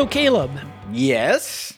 [0.00, 0.50] So Caleb,
[0.94, 1.74] Yes,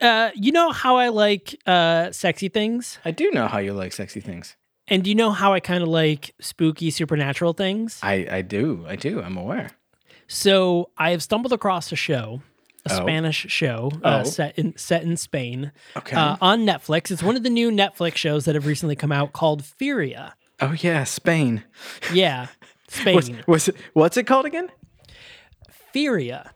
[0.00, 3.92] uh, you know how I like uh, sexy things, I do know how you like
[3.92, 4.54] sexy things.
[4.86, 7.98] and do you know how I kind of like spooky supernatural things?
[8.00, 8.84] I, I do.
[8.88, 9.20] I do.
[9.20, 9.70] I'm aware.
[10.28, 12.42] So I have stumbled across a show,
[12.86, 12.96] a Oh.
[13.02, 14.28] Spanish show uh, Oh.
[14.28, 16.14] set in set in Spain Okay.
[16.14, 17.10] uh, on Netflix.
[17.10, 20.36] It's one of the new Netflix shows that have recently come out called Furia.
[20.60, 21.02] oh, yeah.
[21.02, 21.64] Spain.
[22.12, 22.46] Yeah,
[22.88, 23.16] Spain.
[23.16, 24.68] What's, what's, it, what's it called again?
[25.92, 26.52] Furia,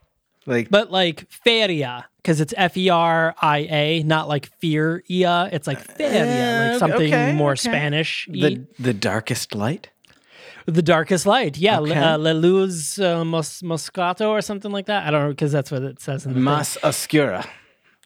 [0.48, 5.48] Like, but like Feria because it's F E R I A, not like fear ia.
[5.52, 7.68] It's like Feria, Uh, like something okay, more okay.
[7.68, 8.27] Spanish.
[8.30, 9.90] the, the darkest light?
[10.66, 11.94] The Darkest Light, yeah, Okay.
[11.94, 15.06] uh, La Luz uh, Mos- Moscato or something like that.
[15.06, 17.46] I don't know because that's what it says in the Mas Oscura.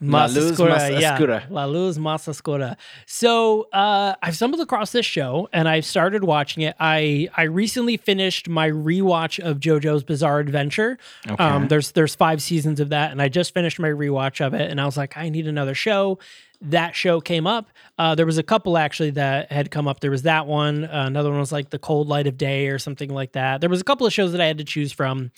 [0.02, 0.10] Thing.
[0.10, 1.46] La Mas Luz Oscura, Mas yeah.
[1.50, 2.76] La Luz Mas Oscura.
[3.06, 6.76] So uh, I've stumbled across this show and I've started watching it.
[6.78, 10.98] I I recently finished my rewatch of JoJo's Bizarre Adventure.
[11.38, 14.70] Um, there's there's five seasons of that, and I just finished my rewatch of it,
[14.70, 16.18] and I was like, I need another show.
[16.60, 17.70] That show came up.
[17.98, 19.98] Uh, there was a couple actually that had come up.
[19.98, 20.84] There was that one.
[20.84, 23.60] Uh, another one was like The Cold Light of Day or something like that.
[23.60, 25.32] There was a couple of shows that I had to choose from.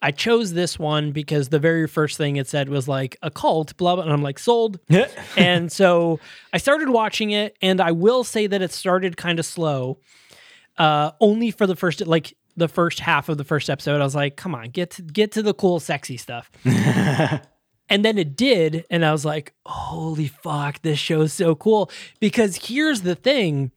[0.00, 3.76] I chose this one because the very first thing it said was like a cult,
[3.76, 4.78] blah, blah, and I'm like, sold.
[5.36, 6.20] and so
[6.52, 9.98] I started watching it, and I will say that it started kind of slow,
[10.76, 14.00] uh, only for the first, like, the first half of the first episode.
[14.00, 16.50] I was like, come on, get to, get to the cool, sexy stuff.
[16.64, 21.90] and then it did, and I was like, holy fuck, this show's so cool.
[22.20, 23.72] Because here's the thing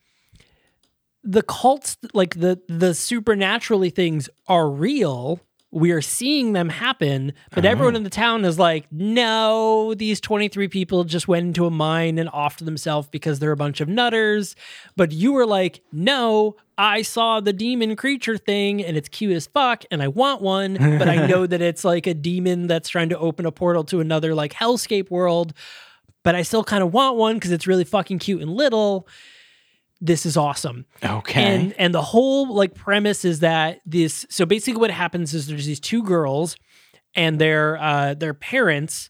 [1.24, 5.40] the cults like the the supernaturally things are real
[5.72, 10.68] we are seeing them happen but everyone in the town is like no these 23
[10.68, 14.56] people just went into a mine and offed themselves because they're a bunch of nutters.
[14.96, 19.46] But you were like no i saw the demon creature thing and it's cute as
[19.48, 23.10] fuck and i want one but i know that it's like a demon that's trying
[23.10, 25.54] to open a portal to another like hellscape world.
[26.24, 29.08] But i still kind of want one because it's really fucking cute and little
[30.02, 30.86] this is awesome.
[31.04, 31.42] Okay.
[31.44, 35.68] and and the whole like premise is that this so basically what happens is there's
[35.68, 36.56] these two girls
[37.16, 39.10] and their uh their parents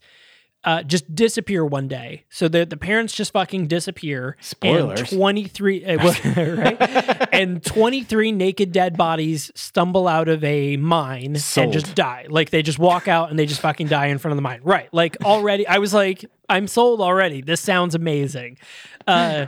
[0.64, 2.26] uh just disappear one day.
[2.30, 4.36] So the the parents just fucking disappear.
[4.42, 5.00] Spoilers.
[5.00, 6.16] and 23 uh, well,
[6.58, 7.30] right?
[7.34, 11.64] And 23 naked dead bodies stumble out of a mine Sold.
[11.64, 12.26] and just die.
[12.30, 14.60] Like they just walk out and they just fucking die in front of the mine.
[14.64, 14.90] Right.
[14.94, 17.42] Like already i was like i'm sold already.
[17.42, 18.58] This sounds amazing.
[19.08, 19.48] Uh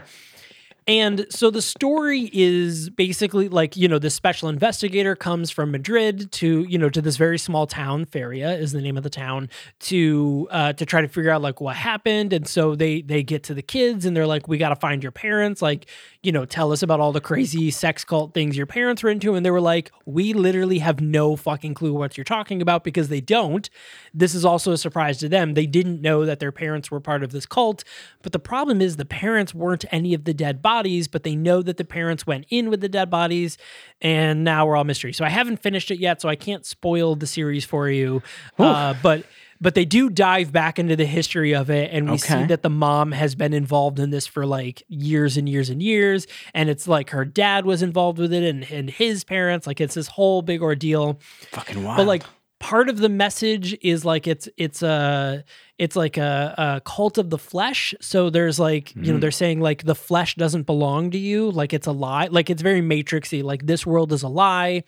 [0.86, 6.30] and so the story is basically like, you know, the special investigator comes from Madrid
[6.32, 9.48] to, you know, to this very small town, Feria is the name of the town,
[9.80, 12.32] to uh to try to figure out like what happened.
[12.34, 15.12] And so they they get to the kids and they're like, We gotta find your
[15.12, 15.86] parents, like,
[16.24, 19.34] you know, tell us about all the crazy sex cult things your parents were into.
[19.34, 23.08] And they were like, We literally have no fucking clue what you're talking about because
[23.08, 23.68] they don't.
[24.14, 25.52] This is also a surprise to them.
[25.52, 27.84] They didn't know that their parents were part of this cult.
[28.22, 31.60] But the problem is the parents weren't any of the dead bodies, but they know
[31.60, 33.58] that the parents went in with the dead bodies,
[34.00, 35.12] and now we're all mystery.
[35.12, 38.22] So I haven't finished it yet, so I can't spoil the series for you.
[38.58, 39.24] Uh, but
[39.60, 42.70] but they do dive back into the history of it, and we see that the
[42.70, 46.86] mom has been involved in this for like years and years and years, and it's
[46.88, 50.42] like her dad was involved with it, and and his parents, like it's this whole
[50.42, 51.18] big ordeal.
[51.52, 51.96] Fucking wild.
[51.98, 52.22] But like
[52.60, 55.44] part of the message is like it's it's a
[55.76, 57.94] it's like a, a cult of the flesh.
[58.00, 59.20] So there's like you know Mm.
[59.20, 62.28] they're saying like the flesh doesn't belong to you, like it's a lie.
[62.30, 63.42] Like it's very matrixy.
[63.42, 64.84] Like this world is a lie,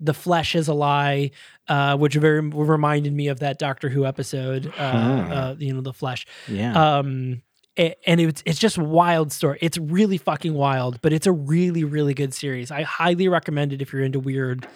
[0.00, 1.30] the flesh is a lie,
[1.68, 4.66] uh, which very reminded me of that Doctor Who episode.
[4.66, 5.34] Uh, Huh.
[5.34, 6.26] uh, you know the flesh.
[6.48, 6.98] Yeah.
[6.98, 7.42] Um,
[7.78, 9.58] and it's it's just wild story.
[9.60, 12.70] It's really fucking wild, but it's a really really good series.
[12.70, 14.66] I highly recommend it if you're into weird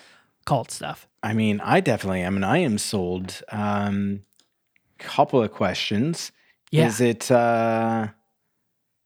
[0.45, 1.07] cult stuff.
[1.23, 2.21] I mean, I definitely.
[2.23, 3.43] am, and I am sold.
[3.53, 4.23] Um,
[4.99, 6.31] couple of questions.
[6.71, 6.87] Yeah.
[6.89, 7.31] Is it?
[7.31, 8.09] Uh,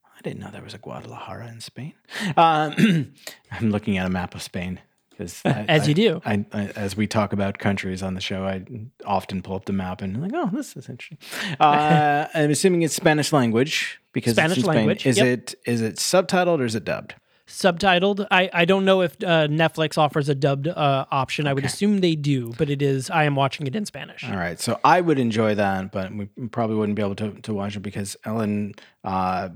[0.03, 1.93] I didn't know there was a Guadalajara in Spain.
[2.35, 3.13] Um,
[3.51, 4.79] I'm looking at a map of Spain
[5.17, 6.21] because, As you do.
[6.25, 8.65] I, I, as we talk about countries on the show, I
[9.05, 11.17] often pull up the map and I'm like, oh, this is interesting.
[11.59, 15.27] Uh, I'm assuming it's Spanish language because it's Spanish language, Is yep.
[15.27, 17.15] it is it subtitled or is it dubbed?
[17.47, 18.27] Subtitled.
[18.31, 21.47] I I don't know if uh, Netflix offers a dubbed uh, option.
[21.47, 23.09] I would assume they do, but it is.
[23.09, 24.23] I am watching it in Spanish.
[24.23, 27.53] All right, so I would enjoy that, but we probably wouldn't be able to, to
[27.53, 28.73] watch it because Ellen
[29.03, 29.49] uh,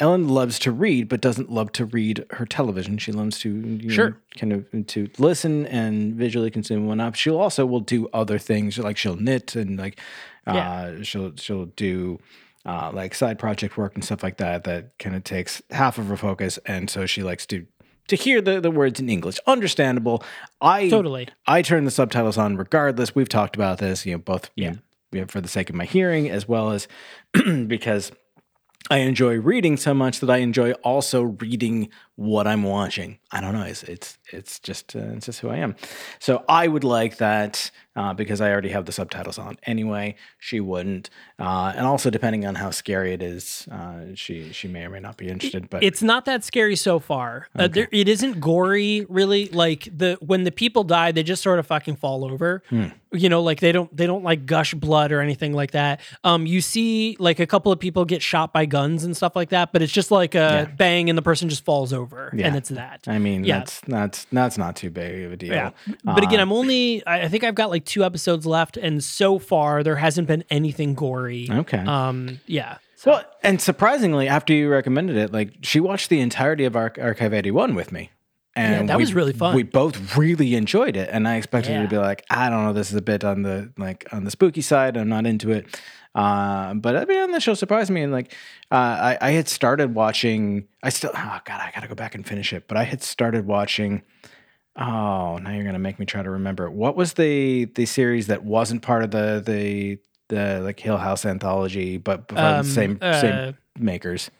[0.00, 2.98] Ellen loves to read, but doesn't love to read her television.
[2.98, 7.14] She loves to you know, kind of to listen and visually consume one up.
[7.14, 10.00] She'll also will do other things like she'll knit and like
[10.46, 11.02] uh, Yeah.
[11.02, 12.18] she'll she'll do.
[12.66, 16.08] Uh, like side project work and stuff like that that kind of takes half of
[16.08, 17.66] her focus and so she likes to
[18.06, 20.22] to hear the, the words in english understandable
[20.60, 21.26] i Totally.
[21.46, 23.14] I turn the subtitles on regardless.
[23.14, 24.74] We've talked about this, you know, both Yeah.
[25.10, 26.86] you know, for the sake of my hearing as well as
[27.66, 28.12] because
[28.88, 33.18] I enjoy reading so much that I enjoy also reading what I'm watching.
[33.30, 33.62] I don't know.
[33.64, 35.76] It's it's it's just uh, it's just who I am.
[36.18, 40.14] So I would like that uh, because I already have the subtitles on anyway.
[40.38, 44.84] She wouldn't, uh, and also depending on how scary it is, uh, she she may
[44.84, 45.68] or may not be interested.
[45.70, 47.48] But It's not that scary so far.
[47.56, 49.48] Uh, there, it isn't gory, really.
[49.48, 52.62] Like the when the people die, they just sort of fucking fall over.
[52.68, 52.86] Hmm.
[53.12, 56.00] You know, like they don't they don't like gush blood or anything like that.
[56.22, 59.48] Um, you see like a couple of people get shot by guns and stuff like
[59.48, 62.46] that, but it's just like a bang and the person just falls over, Yeah.
[62.46, 63.00] and it's that.
[63.08, 63.58] I mean, Yeah.
[63.58, 65.52] that's that's that's not too big of a deal.
[65.52, 65.70] Yeah.
[66.04, 68.76] But again, Uh, I'm only, I I think I've got like two episodes left.
[68.76, 71.48] And so far, there hasn't been anything gory.
[71.50, 71.78] Okay.
[71.78, 72.78] Um, yeah.
[72.96, 76.98] So, Well, and surprisingly, after you recommended it, like she watched the entirety of Arch-
[76.98, 78.10] Archive 81 with me.
[78.56, 79.54] And that we- was really fun.
[79.54, 81.08] We both really enjoyed it.
[81.10, 81.82] And I expected her Yeah.
[81.84, 84.30] to be like, I don't know, this is a bit on the like on the
[84.30, 84.96] spooky side.
[84.96, 85.80] I'm not into it.
[86.14, 88.02] Uh, but I mean, the show surprised me.
[88.02, 88.32] And like,
[88.72, 92.16] uh, I, I had started watching, I still, oh God, I got to go back
[92.16, 92.66] and finish it.
[92.66, 94.02] But I had started watching,
[94.76, 96.70] oh, now you're going to make me try to remember.
[96.70, 101.24] What was the the series that wasn't part of the, the, the like Hill House
[101.26, 104.30] anthology, but Um, the same, uh, same makers?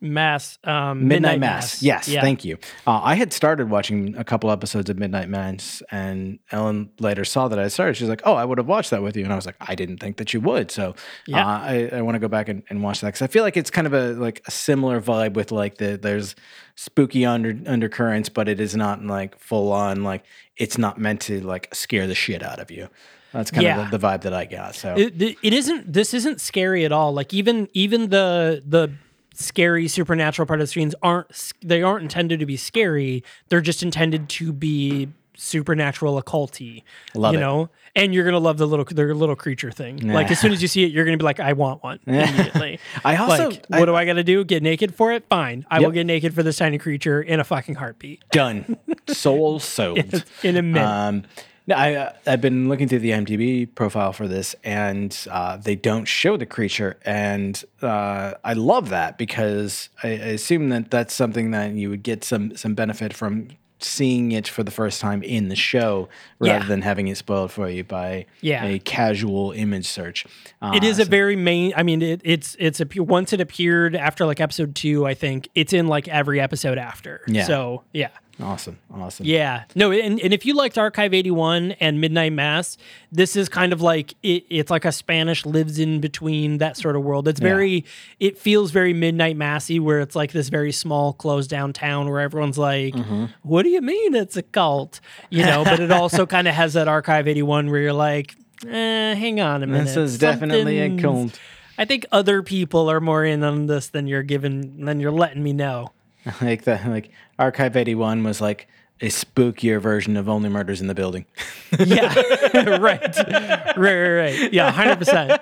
[0.00, 1.82] Mass, um, Midnight, Mass.
[1.82, 2.20] Yes, Yeah.
[2.20, 2.56] thank you.
[2.86, 7.48] Uh, I had started watching a couple episodes of Midnight Mass, and Ellen later saw
[7.48, 7.96] that I started.
[7.96, 9.74] She's like, "Oh, I would have watched that with you," and I was like, "I
[9.74, 10.94] didn't think that you would." So,
[11.26, 11.44] Yeah.
[11.46, 13.56] uh, I, I want to go back and, and watch that because I feel like
[13.56, 16.34] it's kind of a like a similar vibe with like the there's
[16.76, 20.22] spooky under undercurrents, but it is not like full on like
[20.56, 22.88] it's not meant to like scare the shit out of you.
[23.32, 23.84] That's kind Yeah.
[23.84, 24.74] of the, the vibe that I got.
[24.74, 28.90] So it- it isn't this isn't scary at all like even even the the
[29.40, 33.22] scary supernatural part of the scenes aren't they aren't intended to be scary.
[33.48, 36.82] They're just intended to be supernatural occulty
[37.14, 37.42] Love you it.
[37.42, 37.70] know?
[37.94, 39.98] And you're gonna love the little the little creature thing.
[40.08, 42.80] Like as soon as you see it you're gonna be like i want one immediately.
[43.04, 44.44] I also- like what do i gotta do?
[44.44, 45.24] Get naked for it?
[45.28, 45.64] Fine.
[45.70, 48.24] I will get naked for this tiny creature in a fucking heartbeat.
[48.32, 48.76] Done,
[49.08, 50.24] soul sold.
[50.42, 50.84] in a minute.
[50.84, 51.22] Um,
[51.68, 55.76] no, I, uh, I've been looking through the IMDb profile for this, and uh, they
[55.76, 61.14] don't show the creature, and uh, I love that because I, I assume that that's
[61.14, 63.48] something that you would get some some benefit from
[63.80, 66.08] seeing it for the first time in the show
[66.40, 66.68] rather Yeah.
[66.68, 68.64] than having it spoiled for you by Yeah.
[68.64, 70.26] a casual image search.
[70.60, 71.72] Uh, It is a very main.
[71.76, 75.06] I mean, it, it's it's a once it appeared after like episode two.
[75.06, 77.20] I think it's in like every episode after.
[77.28, 77.44] Yeah.
[77.44, 78.08] So yeah,
[78.42, 79.26] awesome, awesome.
[79.26, 79.64] yeah.
[79.74, 82.76] No, and, and if you liked Archive eighty one and Midnight Mass,
[83.12, 86.96] this is kind of like it, it's like a Spanish lives in between that sort
[86.96, 87.28] of world.
[87.28, 87.84] It's very.
[88.20, 92.20] It feels very Midnight Massy, where it's like this very small closed down town where
[92.20, 93.26] everyone's like, Mm-hmm.
[93.42, 96.74] "What do you mean it's a cult?" You know, but it also kind of has
[96.74, 98.36] that Archive eighty one where you're like.
[98.66, 99.84] Eh, hang on a minute.
[99.84, 101.38] This is definitely a cult.
[101.78, 105.44] I think other people are more in on this than you're giving than you're letting
[105.44, 105.92] me know.
[106.40, 108.68] like the like Archive eighty one was like
[109.00, 111.24] a spookier version of Only Murders in the Building.
[111.78, 112.14] Yeah,
[112.78, 113.16] right.
[113.16, 114.52] right, right, right.
[114.52, 115.40] Yeah, hundred percent.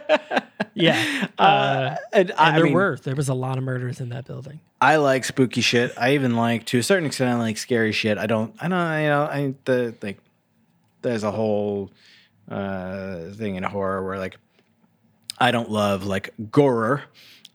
[0.75, 4.09] Yeah, uh, and I, and there mean, were there was a lot of murders in
[4.09, 4.59] that building.
[4.81, 5.93] I like spooky shit.
[5.97, 8.19] I even like to a certain extent I like scary shit.
[8.19, 10.19] I don't I don't you know I the like
[11.03, 11.93] there's a whole
[12.51, 14.37] uh, thing in horror where like
[15.39, 17.05] I don't love like gore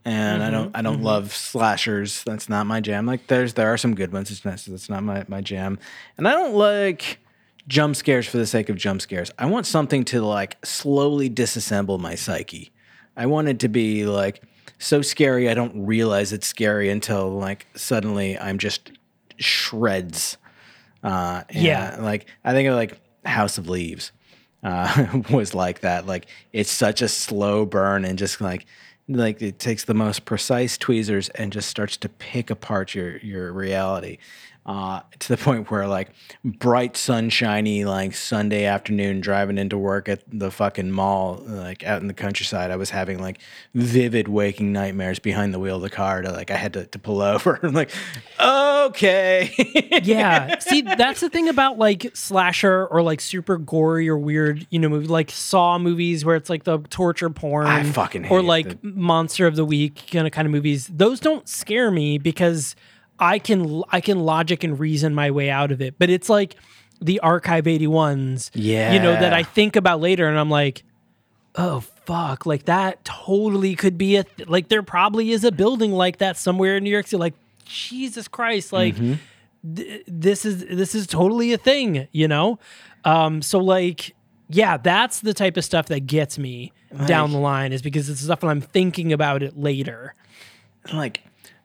[0.05, 2.23] and I don't I don't love slashers.
[2.23, 3.05] That's not my jam.
[3.05, 4.31] Like there's there are some good ones.
[4.31, 5.77] It's not that's not my my jam.
[6.17, 7.19] And I don't like
[7.67, 9.31] jump scares for the sake of jump scares.
[9.37, 12.71] I want something to like slowly disassemble my psyche.
[13.15, 14.41] I want it to be like
[14.79, 18.91] so scary I don't realize it's scary until like suddenly I'm just
[19.37, 20.37] shreds.
[21.03, 21.97] Uh, and, Yeah.
[21.99, 24.11] like I think of like House of Leaves
[24.63, 26.05] uh, was like that.
[26.07, 28.65] Like it's such a slow burn and just like
[29.15, 33.51] like it takes the most precise tweezers and just starts to pick apart your your
[33.51, 34.17] reality.
[34.63, 36.11] Uh, to the point where like
[36.45, 42.07] bright sunshiny like Sunday afternoon driving into work at the fucking mall like out in
[42.07, 43.39] the countryside I was having like
[43.73, 46.99] vivid waking nightmares behind the wheel of the car to like I had to, to
[46.99, 47.89] pull over I'm like
[48.39, 49.51] okay
[50.03, 50.59] yeah.
[50.59, 54.89] See, that's the thing about like slasher or like super gory or weird, you know,
[54.89, 57.67] movie like Saw movies where it's like the torture porn.
[57.67, 60.87] I fucking or like the- Monster of the Week kind of kind of movies.
[60.87, 62.75] Those don't scare me because
[63.21, 65.95] I can I can logic and reason my way out of it.
[65.99, 66.55] But it's like
[66.99, 70.83] the Archive 81s, yeah, you know, that I think about later and I'm like,
[71.55, 75.91] oh fuck, like that totally could be a th- like there probably is a building
[75.91, 77.19] like that somewhere in New York City.
[77.19, 77.35] Like
[77.65, 78.95] Jesus Christ, like
[79.75, 82.59] th- this is this is totally a thing, you know.
[83.05, 84.13] Um, so like,
[84.49, 86.71] yeah, that's the type of stuff that gets me
[87.07, 90.13] down the line is because it's stuff that I'm thinking about it later.
[90.93, 91.21] like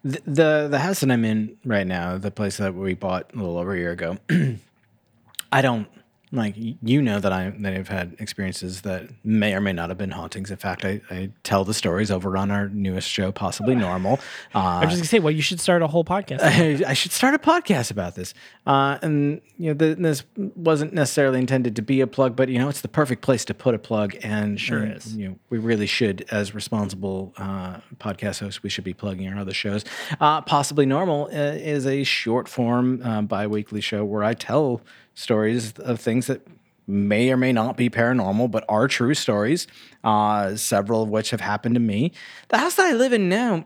[0.06, 3.58] the, the house that I'm in right now, the place that we bought a little
[3.58, 4.18] over a year ago.
[5.52, 5.88] I don't
[6.36, 9.98] like you know that I that I've had experiences that may or may not have
[9.98, 10.50] been hauntings.
[10.50, 14.20] In fact, I, I tell the stories over on our newest show, possibly normal.
[14.54, 16.40] Uh, I'm just gonna say, well, you should start a whole podcast.
[16.42, 18.34] I, I should start a podcast about this.
[18.66, 22.58] Uh, and you know, the, this wasn't necessarily intended to be a plug, but you
[22.58, 24.16] know, it's the perfect place to put a plug.
[24.22, 25.16] And sure is.
[25.16, 29.38] You know, we really should, as responsible uh, podcast hosts, we should be plugging our
[29.38, 29.84] other shows.
[30.20, 34.82] Uh, Possibly Normal uh, is a short form uh, bi-weekly show where I tell
[35.16, 36.46] stories of things that
[36.86, 39.66] may or may not be paranormal, but are true stories.
[40.04, 42.12] Uh, several of which have happened to me.
[42.48, 43.64] The house that I live in now,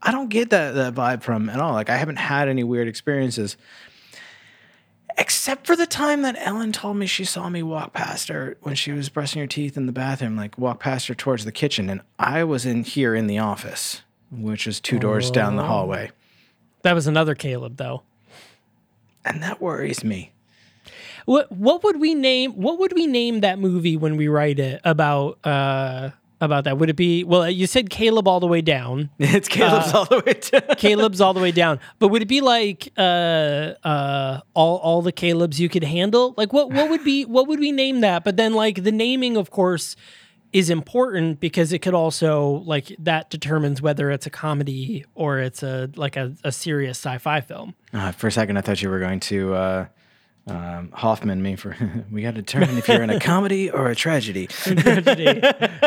[0.00, 1.72] I don't get that, that vibe from at all.
[1.72, 3.56] Like I haven't had any weird experiences.
[5.18, 8.76] Except for the time that Ellen told me she saw me walk past her when
[8.76, 11.90] she was brushing her teeth in the bathroom, like walk past her towards the kitchen.
[11.90, 16.12] And I was in here in the office, which is two doors down the hallway.
[16.82, 18.02] that was another Caleb, though.
[19.24, 20.32] And that worries me.
[21.30, 24.80] What what would we name what would we name that movie when we write it
[24.82, 26.10] about uh
[26.40, 26.76] about that?
[26.78, 29.10] Would it be well you said Caleb all the way down.
[29.20, 30.60] It's Caleb's all the way to.
[30.76, 31.78] Caleb's all the way down.
[32.00, 36.34] But would it be like uh uh all all the Caleb's you could handle?
[36.36, 38.24] Like what what would be what would we name that?
[38.24, 39.94] But then like the naming of course
[40.52, 45.62] is important because it could also like that determines whether it's a comedy or it's
[45.62, 47.76] a like a, a serious sci-fi film.
[47.92, 49.86] Uh, for a second, I thought you were going to uh,
[50.46, 51.76] um, Hoffman me for.
[52.10, 54.46] we got to determine if you're in a comedy or a tragedy.
[54.50, 55.40] Tragedy.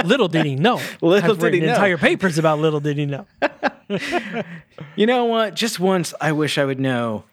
[0.05, 0.79] little did he know.
[1.01, 1.69] Little I've did he know.
[1.73, 3.25] Entire papers about little did he know.
[4.95, 5.55] You know what?
[5.55, 7.25] Just once, I wish I would know.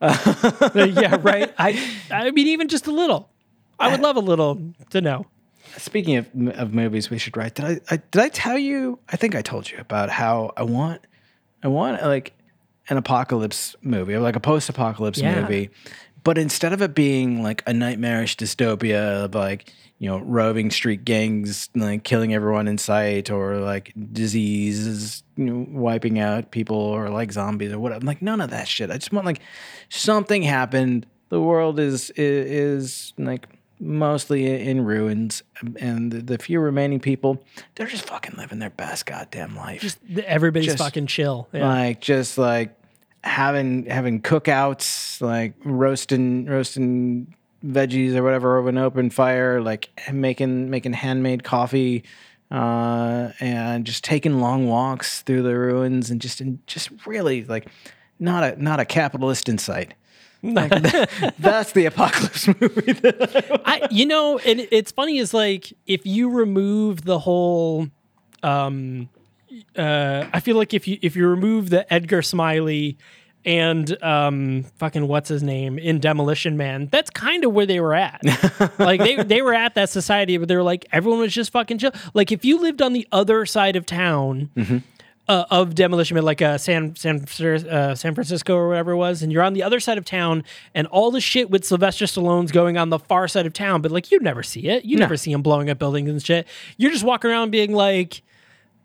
[0.00, 1.52] yeah, right.
[1.58, 3.30] I I mean even just a little.
[3.78, 5.26] I would love a little to know.
[5.78, 7.54] Speaking of, of movies, we should write.
[7.54, 8.98] Did I, I did I tell you?
[9.08, 11.02] I think I told you about how I want
[11.62, 12.32] I want like
[12.88, 15.40] an apocalypse movie, or like a post-apocalypse Yeah.
[15.40, 15.70] movie,
[16.26, 21.04] but instead of it being like a nightmarish dystopia of like you know roving street
[21.04, 27.10] gangs like killing everyone in sight or like diseases you know, wiping out people or
[27.10, 28.04] like zombies or whatever.
[28.04, 28.90] Like none of that shit.
[28.90, 29.40] I just want like
[29.88, 31.06] something happened.
[31.28, 33.46] The world is is, is like
[33.78, 37.44] mostly in ruins, um, and the, the few remaining people,
[37.76, 39.80] they're just fucking living their best goddamn life.
[39.80, 41.46] Just everybody's Just- fucking chill.
[41.52, 41.68] Yeah.
[41.68, 42.74] like just like
[43.26, 50.70] having having cookouts, like roasting roasting veggies or whatever over an open fire, like making
[50.70, 52.04] making handmade coffee,
[52.50, 57.68] uh, and just taking long walks through the ruins and just and just really like
[58.18, 59.94] not a not a capitalist in sight.
[60.42, 60.70] Like,
[61.38, 62.92] that's the apocalypse movie.
[62.92, 67.88] that I, you know, and it's funny is like if you remove the whole,
[68.42, 69.08] um,
[69.76, 72.98] uh, I feel like if you if you remove the Edgar Smiley
[73.44, 77.94] and um, fucking what's his name in Demolition Man, that's kind of where they were
[77.94, 78.20] at.
[78.78, 81.78] like they they were at that society, but they were like everyone was just fucking
[81.78, 81.92] chill.
[82.14, 84.50] Like if you lived on the other side of town.
[85.28, 89.22] uh, of Demolition Man, like uh, San San uh, San Francisco or whatever it was,
[89.22, 92.52] and you're on the other side of town, and all the shit with Sylvester Stallone's
[92.52, 95.16] going on the far side of town, but like you never see it, you never
[95.16, 96.46] see him blowing up buildings and shit.
[96.76, 98.22] You're just walking around being like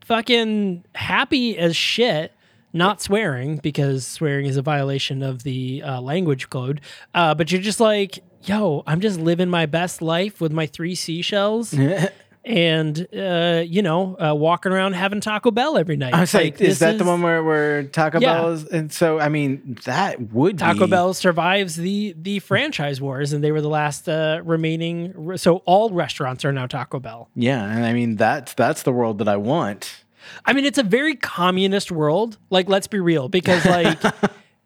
[0.06, 2.34] fucking happy as shit.
[2.74, 6.80] Not swearing because swearing is a violation of the uh, language code.
[7.14, 10.96] Uh, but you're just like, yo, I'm just living my best life with my three
[10.96, 11.74] seashells
[12.44, 16.14] and uh, you know, uh, walking around having Taco Bell every night.
[16.14, 18.34] I was like, this is that the one where, where Taco Yeah.
[18.34, 18.66] Bell is?
[18.66, 23.44] And so, I mean, that would Taco be, Bell survives the the franchise wars, and
[23.44, 25.38] they were the last uh, remaining.
[25.38, 27.30] So all restaurants are now Taco Bell.
[27.36, 30.04] Yeah, and I mean that's that's the world that I want.
[30.46, 32.38] I mean, it's a very communist world.
[32.50, 34.00] Like, let's be real, because like.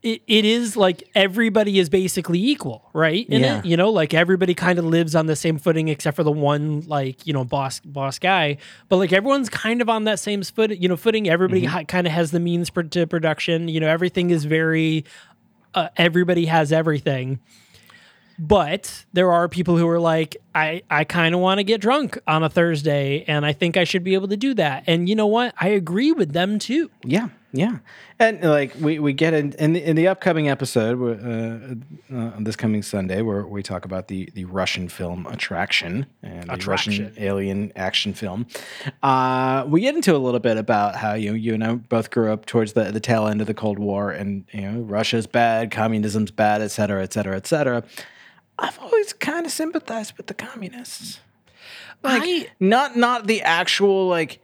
[0.05, 3.27] It, it is like everybody is basically equal, right?
[3.27, 3.57] In Yeah.
[3.59, 6.31] it, you know, like everybody kind of lives on the same footing except for the
[6.31, 8.57] one, like you know, boss boss guy.
[8.88, 11.27] But like everyone's kind of on that same foot, you know, footing.
[11.27, 13.67] Everybody ha- kind of has the means for, to production.
[13.67, 15.05] You know, everything is very.
[15.74, 17.39] Uh, everybody has everything.
[18.38, 22.17] But there are people who are like, I, I kind of want to get drunk
[22.27, 24.83] on a Thursday, and I think I should be able to do that.
[24.88, 25.55] And you know what?
[25.59, 26.91] I agree with them too.
[27.03, 27.77] Yeah, yeah,
[28.19, 32.55] and like we, we get in in the, in the upcoming episode uh, uh, this
[32.55, 37.71] coming Sunday, where we talk about the the Russian film Attraction and the Russian alien
[37.75, 38.45] action film.
[39.01, 42.31] Uh, we get into a little bit about how you you and I both grew
[42.31, 45.71] up towards the the tail end of the Cold War, and you know Russia's bad,
[45.71, 47.83] communism's bad, et cetera, et cetera, et cetera.
[48.59, 51.19] I've always kind of sympathized with the communists.
[52.03, 54.39] Like I- not not the actual like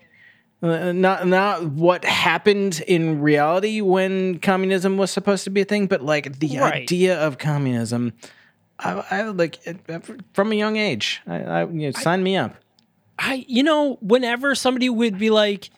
[0.62, 5.88] uh, not not what happened in reality when communism was supposed to be a thing,
[5.88, 6.84] but like the Right.
[6.84, 8.14] idea of communism.
[8.80, 9.60] I, I like
[10.34, 11.22] from a young age.
[11.28, 12.56] I, I you know, sign me up.
[13.20, 15.70] I, you know, whenever somebody would be like,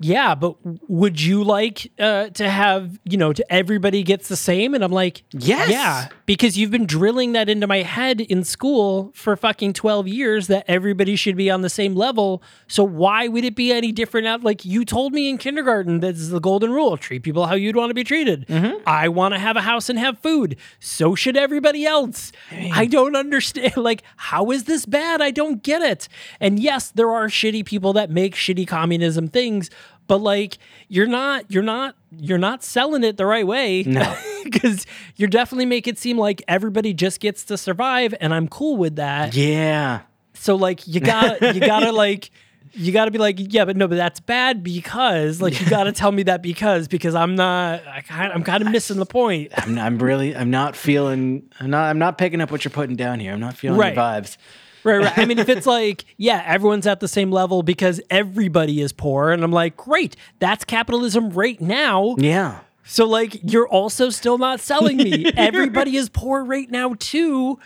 [0.00, 0.56] yeah, but
[0.88, 4.74] would you like uh, to have, you know, to everybody gets the same?
[4.74, 5.70] And I'm like, Yes.
[5.70, 10.46] Yeah, because you've been drilling that into my head in school for fucking 12 years
[10.48, 12.42] that everybody should be on the same level.
[12.66, 14.38] So why would it be any different now?
[14.38, 17.76] Like you told me in kindergarten, this is the golden rule treat people how you'd
[17.76, 18.46] want to be treated.
[18.86, 20.56] I want to have a house and have food.
[20.80, 22.32] So should everybody else.
[22.50, 23.72] I don't understand.
[23.84, 25.20] Like, how is this bad?
[25.20, 26.08] I don't get it.
[26.40, 29.68] And yes, there are shitty people that make shitty communism things.
[30.06, 33.82] But like you're not you're not you're not selling it the right way.
[33.84, 34.16] No.
[34.44, 34.84] Because
[35.16, 38.96] you're definitely make it seem like everybody just gets to survive and I'm cool with
[38.96, 39.34] that.
[39.34, 40.02] Yeah.
[40.34, 42.30] So like you gotta you gotta like
[42.74, 46.12] you gotta be like, yeah, but no, but that's bad because like you gotta tell
[46.12, 49.50] me that because because I'm not I I'm kind of missing the point.
[49.56, 52.96] I'm, I'm really I'm not feeling I'm not I'm not picking up what you're putting
[52.96, 53.32] down here.
[53.32, 53.94] I'm not feeling Right.
[53.94, 54.36] the vibes.
[54.84, 55.18] Right, right.
[55.18, 59.30] I mean, if it's like, yeah, everyone's at the same level because everybody is poor,
[59.30, 62.14] and I'm like, great, that's capitalism right now.
[62.18, 62.60] Yeah.
[62.86, 65.32] So like you're also still not selling me.
[65.36, 67.58] Everybody is poor right now too.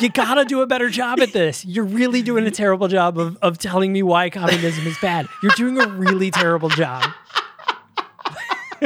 [0.00, 1.64] You gotta do a better job at this.
[1.64, 5.26] You're really doing a terrible job of, of telling me why communism is bad.
[5.42, 7.02] You're doing a really terrible job.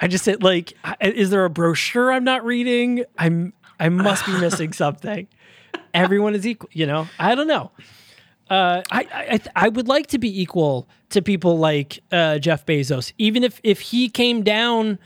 [0.00, 3.04] I just said like, is there a brochure I'm not reading?
[3.16, 5.28] I'm I must be missing something.
[5.96, 7.08] Everyone is equal, you know.
[7.18, 7.70] I don't know.
[8.48, 13.12] Uh, I I, I would like to be equal to people like uh, Jeff Bezos,
[13.18, 14.98] even if if he came down,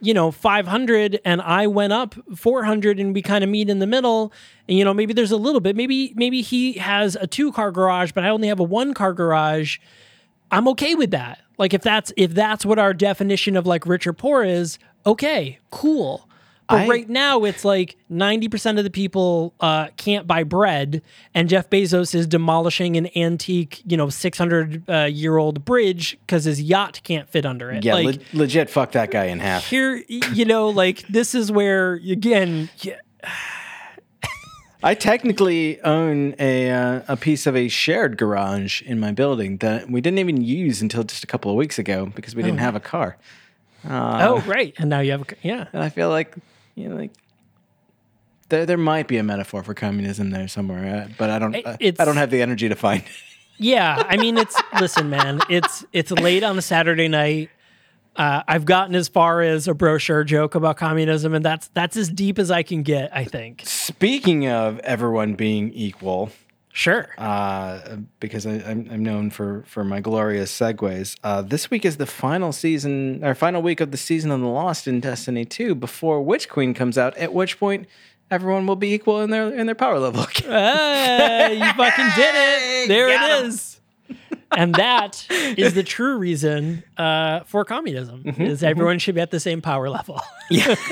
[0.00, 3.68] you know, five hundred and I went up four hundred, and we kind of meet
[3.68, 4.32] in the middle.
[4.68, 5.76] And you know, maybe there's a little bit.
[5.76, 9.12] Maybe maybe he has a two car garage, but I only have a one car
[9.12, 9.78] garage.
[10.50, 11.40] I'm okay with that.
[11.58, 15.58] Like if that's if that's what our definition of like rich or poor is, okay,
[15.70, 16.25] cool.
[16.68, 21.00] But I- right now it's like 90% of the people uh, can't buy bread
[21.34, 26.44] and Jeff Bezos is demolishing an antique, you know, 600 uh, year old bridge cuz
[26.44, 27.84] his yacht can't fit under it.
[27.84, 27.94] Yeah.
[27.94, 28.68] like le- legit.
[28.68, 29.66] Fuck that guy in half.
[29.68, 32.96] here you know, like this is where again, yeah,
[34.82, 39.90] I technically own a uh, a piece of a shared garage in my building that
[39.90, 42.74] we didn't even use until just a couple of weeks ago because we didn't have
[42.76, 43.16] a car.
[43.88, 44.74] oh right.
[44.78, 45.66] And now you have a yeah.
[45.72, 46.34] And I feel like
[46.76, 47.10] you know, like
[48.48, 51.56] there there might be a metaphor for communism there somewhere, uh, but I don't.
[51.56, 53.02] I, it's- I don't have the energy to find.
[53.02, 53.08] it.
[53.58, 55.40] Yeah, I mean it's listen, man.
[55.50, 57.50] It's it's late on a Saturday night.
[58.14, 62.08] Uh, I've gotten as far as a brochure joke about communism, and that's that's as
[62.08, 63.14] deep as I can get.
[63.16, 63.62] I think.
[63.64, 66.30] Speaking of everyone being equal,
[66.76, 67.08] Sure.
[67.16, 71.16] uh, because I, I'm, I'm known for, for my glorious segues.
[71.24, 74.46] Uh, this week is the final season, or final week of the season of the
[74.46, 77.16] Lost in Destiny 2, before Witch Queen comes out.
[77.16, 77.88] At which point,
[78.30, 80.22] everyone will be equal in their in their power level.
[80.24, 82.88] Hey, you fucking did it!
[82.88, 83.80] There Got it is.
[84.56, 89.30] and that is the true reason uh, for communism Mm-hmm, is everyone should be at
[89.30, 90.20] the same power level.
[90.50, 90.74] Yeah.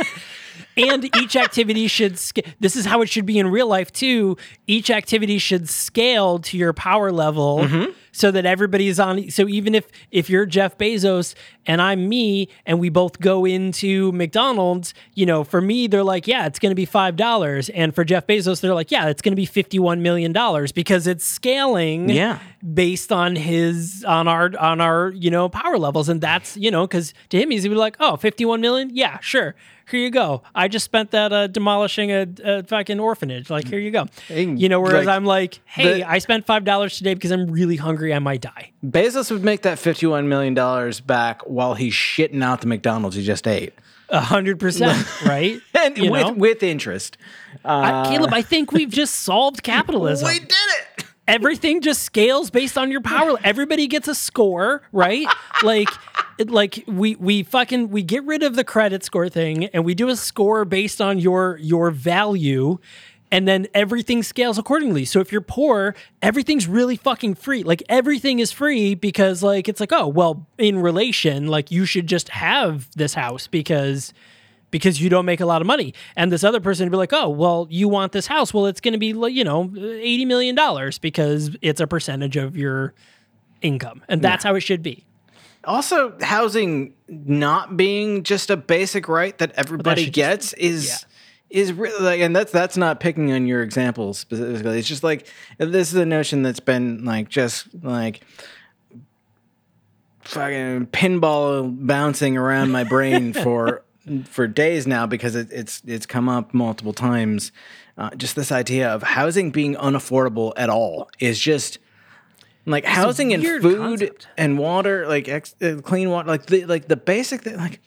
[0.77, 4.37] and each activity should sca- this is how it should be in real life too.
[4.67, 7.93] Each activity should scale to your power level Mm-hmm.
[8.13, 11.35] so that everybody is on so even if if you're jeff bezos
[11.67, 16.27] and i'm me and we both go into mcdonald's you know for me they're like
[16.27, 17.69] yeah it's going to be five dollars.
[17.71, 21.07] And for jeff bezos they're like yeah it's going to be 51 million dollars because
[21.07, 22.39] it's scaling Yeah.
[22.73, 26.09] based on his on our on our you know power levels.
[26.09, 28.91] And that's you know because to him he's gonna be like oh 51 million?
[28.93, 29.55] Yeah sure
[29.91, 33.79] here you go i just spent that uh, demolishing a, a fucking orphanage like here
[33.79, 37.15] you go you know whereas Like, i'm like hey the- i spent five dollars today
[37.15, 40.55] because i'm really hungry i might die Bezos would make that $51 million
[41.07, 43.73] back while he's shitting out the McDonald's he just ate.
[44.11, 46.33] a hundred percent right And You with, know?
[46.33, 47.17] with interest.
[47.65, 50.84] I, caleb i think we've just solved capitalism We did it.
[51.27, 53.37] Everything just scales based on your power.
[53.45, 55.27] Everybody gets a score, right?
[55.63, 55.89] like,
[56.39, 59.95] it- like we we fucking we get rid of the credit score thing, and we
[59.95, 62.79] do a score based on your your value.
[63.33, 65.05] And then everything scales accordingly.
[65.05, 67.65] So if you're poor, everything's really fucking free.
[67.65, 72.07] Like everything is free because like it's like, oh, well, in relation, like you should
[72.07, 74.13] just have this house because
[74.75, 75.95] because you don't make a lot of money.
[76.17, 78.53] And this other person would be like, oh, well, you want this house.
[78.53, 82.57] Well, it's going to be, like, you know, $80 million because it's a percentage of
[82.57, 82.93] your
[83.63, 84.03] income.
[84.09, 85.05] And that's how it should be.
[85.63, 91.07] Also, housing not being just a basic right that everybody just- gets is
[91.51, 94.77] is really like, and that's that's not picking on your examples specifically.
[94.81, 98.23] It's just like this is a notion that's been like just like
[100.23, 103.84] fucking pinball bouncing around my brain for
[104.29, 107.53] for days now because it, it's it's come up multiple times.
[107.97, 111.79] Uh, just this idea of housing being unaffordable at all is just
[112.67, 114.27] like housing and food concept.
[114.37, 117.57] and water, like ex- uh, clean water, like the like the basic thing.
[117.57, 117.81] Like,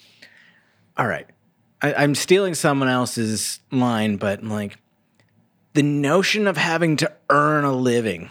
[0.97, 1.27] all right,
[1.81, 4.77] I, I'm stealing someone else's line, but like
[5.73, 8.29] the notion of having to earn a living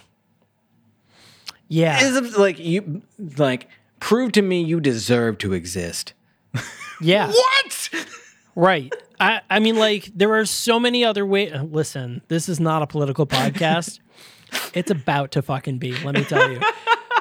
[1.69, 2.01] Yeah.
[2.03, 3.03] is like you
[3.37, 3.69] like
[4.01, 6.13] prove to me you deserve to exist.
[7.01, 7.27] yeah.
[7.33, 7.73] What?
[8.57, 8.93] Right.
[9.21, 11.53] I, I mean, like, there are so many other ways.
[11.53, 14.01] Uh, listen, this is not a political podcast.
[14.75, 16.61] it's about to fucking be, let me tell you.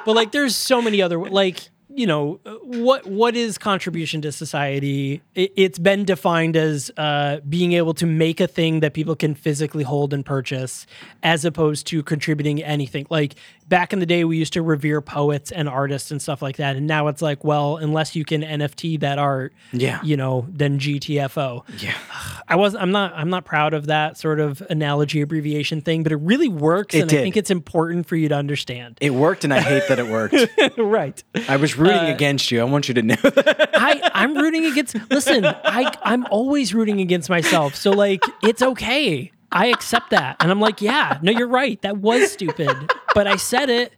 [0.06, 4.32] but like, there's so many other, like, you know, uh, what what is contribution to
[4.32, 5.22] society?
[5.34, 9.34] It, it's been defined as uh, being able to make a thing that people can
[9.36, 10.86] physically hold and purchase,
[11.24, 13.08] as opposed to contributing anything.
[13.10, 13.36] Like
[13.68, 16.76] back in the day, we used to revere poets and artists and stuff like that,
[16.76, 20.00] and now it's like, well, unless you can NFT that art, Yeah.
[20.04, 21.64] you know, then GTFO.
[21.82, 21.94] Yeah.
[22.48, 26.12] I was I'm not I'm not proud of that sort of analogy abbreviation thing, but
[26.12, 27.20] it really works It and did.
[27.20, 28.98] I think it's important for you to understand.
[29.02, 30.36] It worked, and I hate that it worked.
[30.78, 31.24] right.
[31.48, 32.62] I was rooting uh, against you.
[32.62, 33.16] I want you to know.
[33.24, 37.76] I I'm rooting against listen, I I'm always rooting against myself.
[37.76, 39.32] So like it's okay.
[39.52, 40.36] I accept that.
[40.40, 41.82] And I'm like, yeah, no, you're right.
[41.82, 42.92] That was stupid.
[43.14, 43.94] But I said it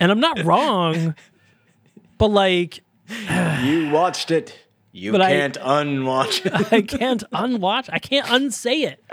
[0.00, 1.14] and I'm not wrong.
[2.18, 2.82] But like
[3.62, 4.58] You watched it.
[4.92, 6.52] You can't unwatch it.
[6.72, 7.90] I can't unwatch.
[7.92, 9.04] I can't unsay it.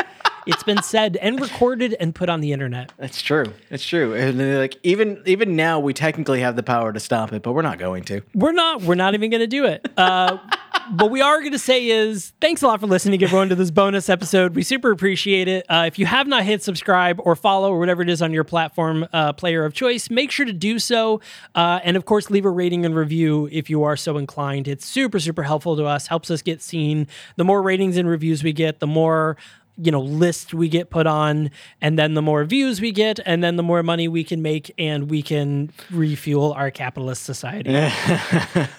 [0.45, 2.91] It's been said and recorded and put on the internet.
[2.97, 3.45] That's true.
[3.69, 4.13] It's true.
[4.13, 7.61] And like even even now, we technically have the power to stop it, but we're
[7.61, 8.21] not going to.
[8.33, 8.81] We're not.
[8.81, 9.85] We're not even going to do it.
[9.97, 10.37] Uh,
[10.97, 13.71] what we are going to say is thanks a lot for listening, everyone, to this
[13.71, 14.55] bonus episode.
[14.55, 15.65] We super appreciate it.
[15.69, 18.43] Uh, if you have not hit subscribe or follow or whatever it is on your
[18.43, 21.21] platform uh, player of choice, make sure to do so.
[21.55, 24.67] Uh, and of course, leave a rating and review if you are so inclined.
[24.67, 26.07] It's super, super helpful to us.
[26.07, 27.07] Helps us get seen.
[27.35, 29.37] The more ratings and reviews we get, the more
[29.77, 31.49] you know list we get put on
[31.81, 34.71] and then the more views we get and then the more money we can make
[34.77, 37.71] and we can refuel our capitalist society.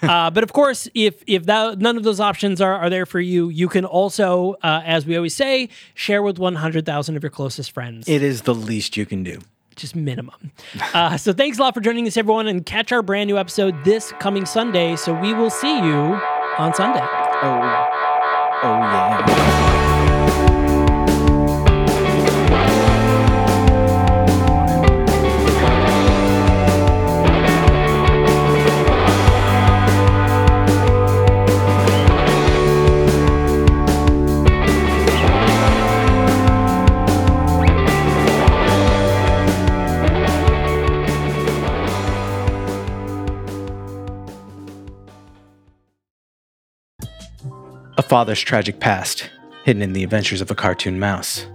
[0.03, 3.21] Uh, but of course if if that, none of those options are, are there for
[3.21, 7.73] you you can also uh, as we always say share with 100000 of your closest
[7.73, 8.09] friends.
[8.09, 9.41] It is the least you can do.
[9.77, 10.53] just minimum.
[10.93, 13.75] Uh, so thanks a lot for joining us everyone and catch our brand new episode
[13.85, 14.95] this coming sunday.
[14.97, 16.21] So we will see you
[16.59, 17.01] on sunday.
[17.03, 17.89] Oh,
[18.63, 19.74] oh yeah.
[47.97, 49.31] A father's tragic past,
[49.65, 51.47] hidden in the adventures of a cartoon mouse.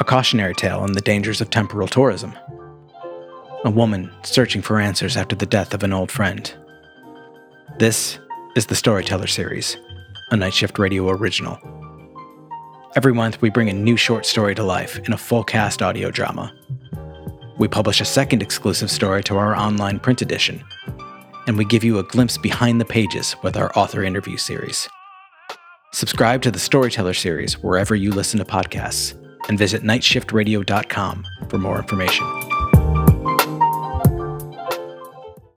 [0.00, 2.32] A cautionary tale on the dangers of temporal tourism.
[3.66, 6.54] a woman searching for answers after the death of an old friend.
[7.78, 8.18] This
[8.56, 9.78] is the Storyteller Series,
[10.30, 11.58] a Night Shift Radio original.
[12.94, 16.10] Every month, we bring a new short story to life in a full cast audio
[16.10, 16.52] drama.
[17.58, 20.62] We publish a second exclusive story to our online print edition,
[21.46, 24.88] and we give you a glimpse behind the pages with our author interview series.
[25.92, 29.14] Subscribe to the Storyteller series wherever you listen to podcasts,
[29.48, 32.53] and visit nightshiftradio.com for more information.